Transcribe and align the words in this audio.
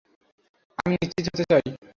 আমি 0.79 0.95
নিশ্চিত 0.95 1.25
হতে 1.27 1.43
চাই। 1.49 1.63